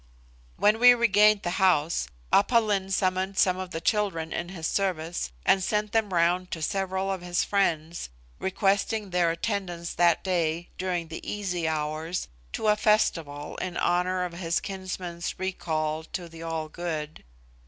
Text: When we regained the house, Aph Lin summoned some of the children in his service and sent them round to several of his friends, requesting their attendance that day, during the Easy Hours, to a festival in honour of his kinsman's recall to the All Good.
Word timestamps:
When 0.57 0.79
we 0.79 0.95
regained 0.95 1.43
the 1.43 1.59
house, 1.63 2.07
Aph 2.33 2.51
Lin 2.53 2.89
summoned 2.89 3.37
some 3.37 3.59
of 3.59 3.69
the 3.69 3.79
children 3.79 4.33
in 4.33 4.49
his 4.49 4.65
service 4.65 5.31
and 5.45 5.63
sent 5.63 5.91
them 5.91 6.11
round 6.11 6.49
to 6.49 6.61
several 6.63 7.11
of 7.11 7.21
his 7.21 7.43
friends, 7.43 8.09
requesting 8.39 9.11
their 9.11 9.29
attendance 9.29 9.93
that 9.93 10.23
day, 10.23 10.69
during 10.79 11.09
the 11.09 11.21
Easy 11.23 11.67
Hours, 11.67 12.29
to 12.53 12.67
a 12.69 12.75
festival 12.75 13.57
in 13.57 13.77
honour 13.77 14.23
of 14.25 14.33
his 14.33 14.59
kinsman's 14.59 15.37
recall 15.37 16.01
to 16.05 16.27
the 16.27 16.41
All 16.41 16.67
Good. 16.67 17.23